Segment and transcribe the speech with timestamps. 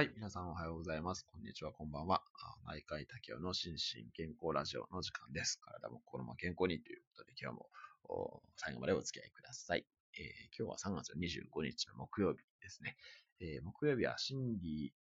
[0.00, 1.26] はい、皆さんおはようございます。
[1.30, 2.22] こんにちは、こんばんは。
[2.66, 5.60] 内科医竹雄の心身健康ラジオの時間です。
[5.60, 9.84] 体も心も健康にということで、今日も最後までお付き合いください。
[10.16, 12.96] えー、今日は3月25日の木曜日ですね。
[13.42, 14.94] えー、木曜日は心理、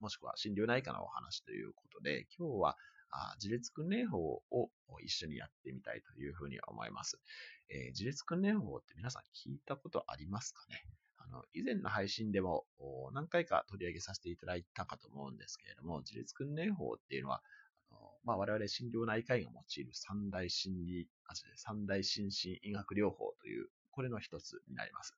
[0.00, 2.78] もしくは心療内科のお話ということで、今日は
[3.10, 4.70] あ自立訓練法を
[5.04, 7.20] 一緒にやってみたいというふうに思います。
[7.68, 10.82] えー、自立訓練法って皆さん聞いたことありますかね？
[11.28, 12.66] あの、以前の配信でも
[13.12, 17.42] 何回か取り上げさせていただいたかと思うんですけれども、自律訓練法っていうのは、
[17.90, 25.14] あのまあ、我々心療内科医が用いる三大心理、あ、三大心身医学療法という、これの一つになります。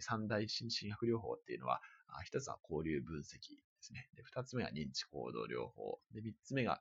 [0.00, 1.80] 三大心身医学療法っていうのは、
[2.24, 3.38] 一つは交流分析で
[3.80, 4.08] すね。
[4.14, 6.00] で、二つ目が認知行動療法。
[6.12, 6.80] で、三つ目が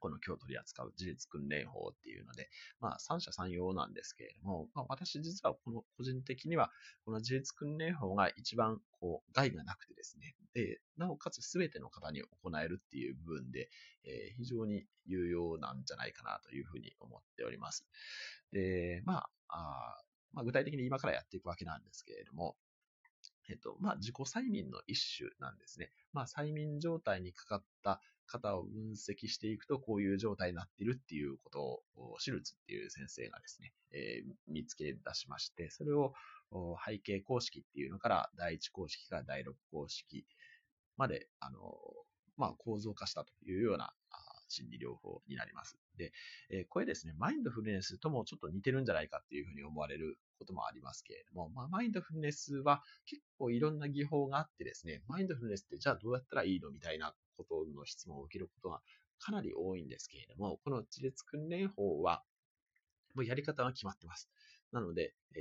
[0.00, 2.48] この今日取り扱う自立訓練法っていうので、
[2.80, 6.70] まあ、三者三様なんですけれども、まあ、私実はこの個人的には、
[7.04, 13.70] この自立訓練法が一番こう害がなくてですね、で、なおかつ全ての方に行えるっていう部分で、
[14.04, 17.86] えー、非常に有用なんじゃないかなというふうに思っております。
[18.52, 20.02] で、まあ、あ
[20.32, 22.56] まあ、具体的に今からやっていくわけなんですけれども、
[23.48, 25.90] えっと、まあ、自己催眠の一種なんですね。
[26.12, 36.14] まあ、催眠状態にかかった方を分析していくと、こういう状態になっているっていうことを、シルツっていう先生がですね、えー、見つけ出しまして、それを
[36.86, 40.26] 背景公式っていうのから、第1公式から第6公式
[40.96, 41.58] まで、あの、
[42.36, 43.92] まあ、構造化したというような
[44.50, 45.78] 心理療法になります。
[45.96, 46.12] で、
[46.50, 58.80] えー、これですね、マインドフルネスともちょっと似てるんじゃないかっていうふうに思われることもありますけれども、まあ、マインドフルネスは結構いろんな技法があってですね、マインドフルネスってじゃあどうやったらいいのみたいなことの質問を受けることが
[59.18, 62.22] かなり多いんですけれども、この自律訓練法は、
[63.14, 64.30] もうやり方は決まってます。
[64.72, 65.38] なので、え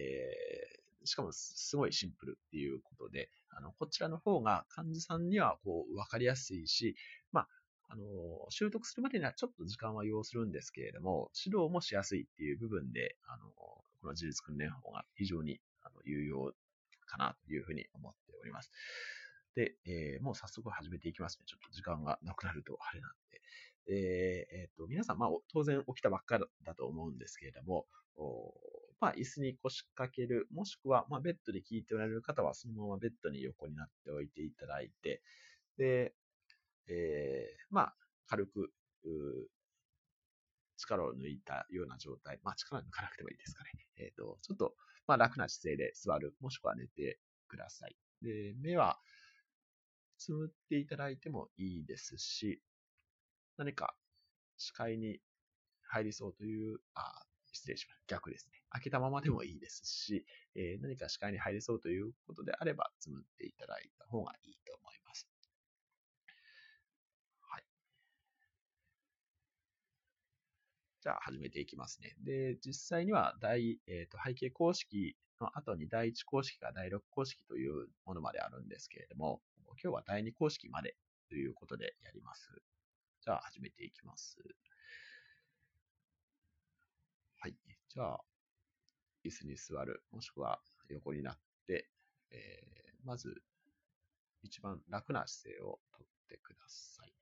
[1.03, 6.95] ー、しかもすごいシンプルっていうことで、あの、こちらの方が患者さんにはこう、わかりやすいし、
[7.90, 8.04] あ、の、
[8.50, 16.54] 習得するまでにはちょっと時間は要するんですけれども、指導もしやすいっていう部分で、あの、この自律訓練法が非常にあの有用
[17.05, 18.72] かなというふうに思っております。
[19.55, 21.45] で、えー、もう早速始めていきますね。
[21.48, 23.42] ちょっと時間がなくなるとあれなんで。
[23.92, 27.88] えー、えー、と、皆さん、まあ、当然起きたばっかりだと思うんですけれども、
[28.99, 35.22] まあ、椅子に腰掛ける、もしくは、まあ、ベッドで聞いておられる方は、そのままベッドに横になっておいていただいて、
[35.78, 36.14] で、
[36.89, 37.95] えー、まあ、
[38.27, 38.72] 軽く、
[40.77, 42.39] 力を抜いたような状態。
[42.44, 43.72] まあ、力抜かなくてもいいですかね。
[43.98, 44.73] えっ、ー、と、ちょっと、
[45.08, 47.95] まあ、楽な姿勢で座る、もしくは寝てください。
[48.22, 48.99] で、目は、
[50.17, 52.61] つむっていただいてもいいですし、
[53.58, 53.95] 何か
[54.58, 55.20] 視界に
[55.83, 58.04] 入りそうという、あ、失礼します。
[58.08, 58.61] 逆ですね。
[58.70, 65.08] 開けたままでもいいですし、えー、何か視界に入りそうということであれば、つむっていただいた方がいいと思います。
[71.02, 72.15] じゃあ始めていきますね。
[72.23, 79.42] で、実際には第、えーと、背景公式の後に第1公式か第6公式というものまであるんですけれども、
[79.82, 80.95] 今日は第2公式まで
[81.30, 82.49] ということでやります。
[83.21, 84.37] じゃあ始めていきます。
[87.39, 87.55] はい。
[87.89, 88.20] じゃあ、
[89.23, 91.87] 椅子に座る、もしくは横になって、
[92.31, 93.42] えー、まず
[94.43, 97.18] 一番楽な姿勢をとってください。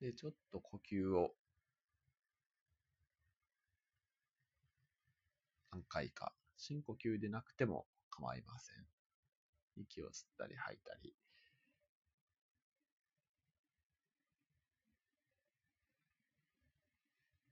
[0.00, 1.34] で、ちょっと呼吸を
[5.72, 8.84] 何回か、深呼吸でなくても構いません。
[9.76, 11.14] 息を吸ったり吐いたり。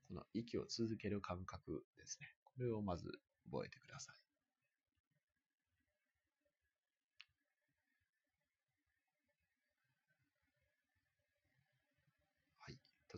[0.08, 2.28] この息を続ける感覚ですね。
[2.44, 3.10] これをまず
[3.50, 4.25] 覚えてください。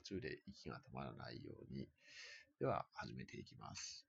[0.09, 1.87] 中で息が止まらないように。
[2.59, 4.07] では、始めていきます。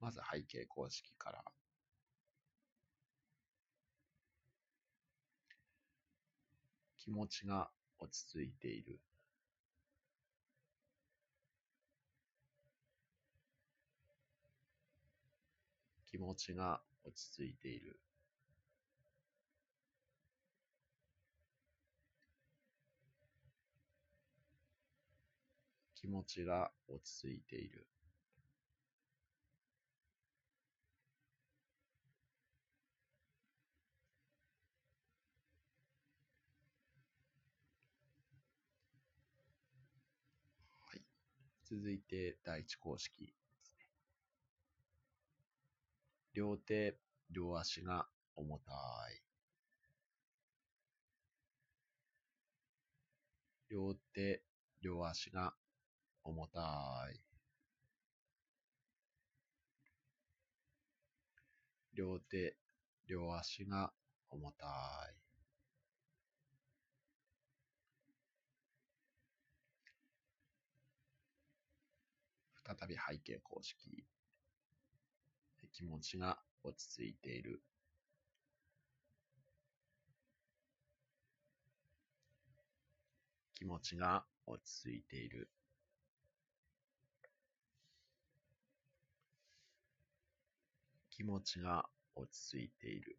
[0.00, 1.44] まず背景公式から。
[6.96, 9.00] 気持ちが落ち着いている。
[16.10, 18.00] 気持ちが落ち着いている。
[26.06, 27.84] 気持ちが落ち着いている。
[40.78, 41.02] はい。
[41.64, 43.86] 続いて第一公式ですね。
[46.34, 46.96] 両手、
[47.32, 48.06] 両足が
[48.36, 48.70] 重た
[49.10, 49.22] い。
[53.68, 54.44] 両手、
[54.80, 55.52] 両足が
[56.26, 56.60] 重た
[57.14, 57.20] い。
[61.94, 62.56] 両手、
[63.06, 63.92] 両足が
[64.28, 65.14] 重たい。
[72.66, 74.04] 再び背景公式。
[75.72, 77.62] 気持ちが落ち着いている。
[83.54, 85.48] 気持ちが落ち着いている。
[91.16, 93.16] 気持ちが落ち着いている。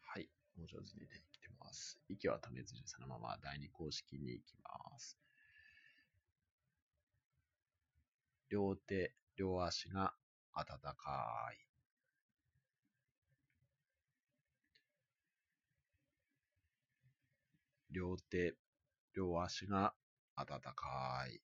[0.00, 0.26] はい。
[0.56, 1.98] もう上手にできてます。
[2.08, 5.18] 息は止めずにそのまま第二公式に行きます。
[8.48, 10.14] 両手、両足が
[10.54, 11.58] 温かい。
[17.90, 18.56] 両手、
[19.14, 19.92] 両足が
[20.36, 21.40] 暖かい。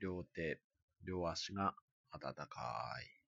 [0.00, 0.60] 両手、
[1.04, 1.76] 両足が
[2.10, 2.48] 暖か
[3.00, 3.22] い。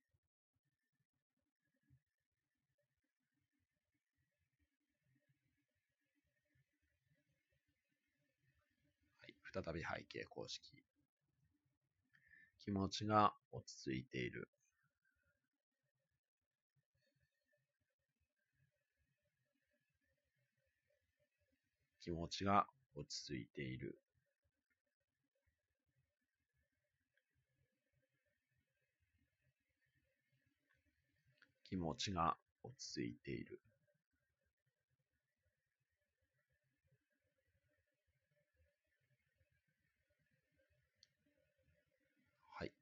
[9.20, 10.84] はい、再び背景公式。
[12.58, 14.48] 気持ちが落ち着いている。
[22.04, 23.98] 気持ちが落ち着いている。
[31.64, 33.60] 気持ちが落ち着いている。
[42.46, 42.72] はい。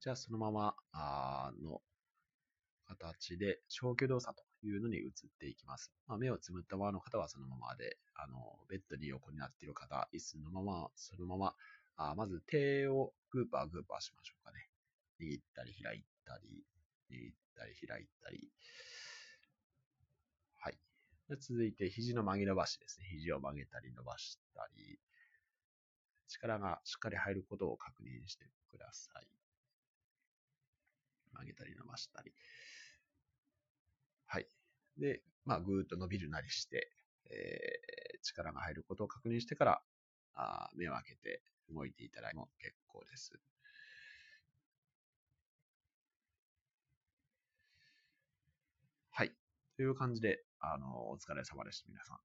[0.00, 1.82] じゃあ、そのまま、あの、
[3.00, 5.90] 形で消去動作というのに移っていきます。
[6.06, 8.36] まあ、目をつむった側の方はそのままで、あの、
[8.68, 11.54] ベッドに横になっている方、椅子のまま、そのまま、
[11.96, 14.68] あまず手をグーパーグーパーしましょうかね。
[15.20, 16.64] 握ったり開いたり、
[17.10, 18.50] 握ったり開いたり。
[20.56, 20.78] はい。
[21.28, 23.06] で続いて、肘の曲げ伸ばしですね。
[23.10, 24.98] 肘を曲げたり伸ばしたり、
[26.28, 29.28] 力がしっかり入ることを確認してください。
[31.32, 32.32] 曲げたり伸ばしたり。
[35.00, 36.90] で、まあ、ぐーっと伸びるなりして、
[37.30, 39.82] えー、力が入ることを確認してから、
[40.34, 43.32] あ目を開けて動いていただいても結構です。
[49.10, 49.32] はい。
[49.76, 52.18] という感じで、あの、お疲れ様でした、皆さん。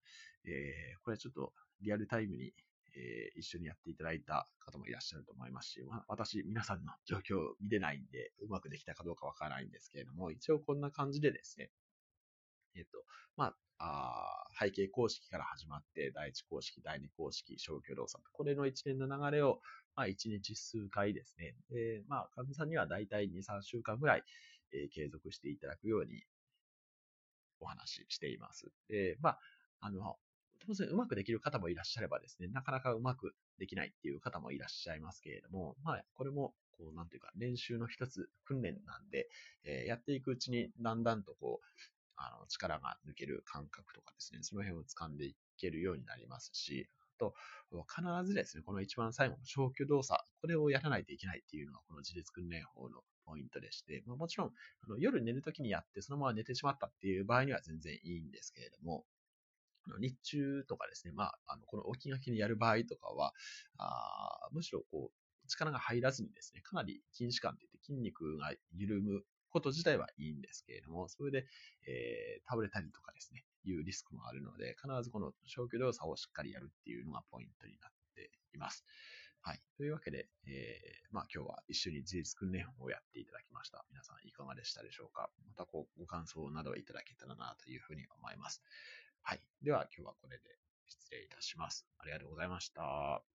[0.45, 2.54] えー、これちょっとリアルタイムに、
[2.95, 11.72] えー、一緒にやっていただいた方もいらっしゃると思いますし、私、皆さんの状況を見れないんで、うまくできたかどうかわからないんですけれども、一応こんな感じでですね、
[12.75, 13.04] えっと、
[13.36, 19.60] まあ、あ背景公式から始まって、第一公式、第二公式、消去動作これの一連の流れを、
[19.95, 21.56] まあ、一日数回ですね。
[21.69, 24.24] で、まあ、患者さんには大体2、3週間ぐらい、
[24.74, 26.24] えー、継続していただくように
[27.60, 28.72] お話ししています。
[28.89, 29.39] で、まあ、
[29.82, 30.17] あの、
[30.65, 39.29] 当然うまくできる方もいらっしゃればですね、なかなかうまくできないっていう方もいらっしゃいますけれども、まあ、これも、こう、なんていうか、練習の一つ、訓練なんで、
[39.63, 47.34] えー、やっていくうちに、だんだんとこう、あの、力が抜ける感覚とかですね、その辺を掴んでいけるようになりますし、と、
[47.88, 59.05] 必ずですね、この一番最後の消去動作、これをやらないといけないっていうのが、この自律訓練法のポイントでして、まあ、もちろん、あの夜寝るときにやって、そのまま寝てしまったっていう場合には全然いいんですけれども、
[60.00, 63.34] 日中とかですね、まあ、あのこの起きがきにやる場合とかは、
[63.77, 69.24] あむしろこう、力が入らずにですね、かなり筋弛緩って言って筋肉が緩む
[69.56, 71.48] こと自体はいいんですけれども、それで、
[71.88, 78.84] えー、倒れたりとかですね、いうリスクもあるので、必ずこの消去動作をしっかりやるっていうのがポイントになっています。
[79.40, 79.62] はい。
[79.78, 83.86] というわけで、えー、まあ今日は一緒に自立訓練法をやっていただきました。
[83.92, 85.30] 皆さんいかがでしたでしょうか？
[85.48, 88.62] またこう、ご感想などいただけたらなというふうに思います。
[89.22, 89.42] はい。
[89.64, 90.44] では今日はこれで
[90.88, 91.88] 失礼いたします。
[92.00, 93.35] ありがとうございました。